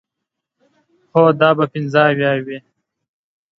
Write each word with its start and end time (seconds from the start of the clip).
هو، 1.11 1.23
دا 1.41 1.49
به 1.57 1.65
پنځه 1.73 1.99
اویا 2.09 2.31
وي. 2.45 2.57